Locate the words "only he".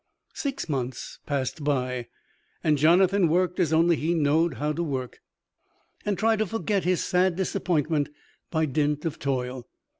3.71-4.15